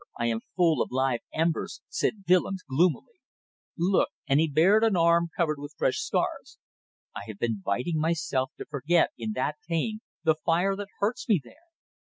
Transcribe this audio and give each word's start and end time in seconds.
I 0.19 0.25
am 0.29 0.39
full 0.55 0.81
of 0.81 0.89
live 0.89 1.19
embers," 1.31 1.79
said 1.87 2.23
Willems, 2.27 2.63
gloomily. 2.67 3.21
"Look!" 3.77 4.09
and 4.27 4.39
he 4.39 4.47
bared 4.49 4.83
an 4.83 4.95
arm 4.97 5.29
covered 5.37 5.59
with 5.59 5.75
fresh 5.77 5.99
scars. 5.99 6.57
"I 7.15 7.25
have 7.27 7.37
been 7.37 7.61
biting 7.63 7.99
myself 7.99 8.49
to 8.57 8.65
forget 8.65 9.11
in 9.15 9.33
that 9.33 9.57
pain 9.69 9.99
the 10.23 10.33
fire 10.33 10.75
that 10.75 10.87
hurts 10.99 11.29
me 11.29 11.39
there!" 11.43 11.69